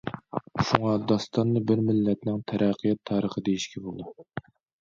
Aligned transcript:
شۇڭا 0.69 0.93
داستاننى 1.11 1.61
بىر 1.71 1.83
مىللەتنىڭ 1.89 2.41
تەرەققىيات 2.53 3.03
تارىخى 3.11 3.45
دېيىشكە 3.51 3.83
بولىدۇ. 3.85 4.29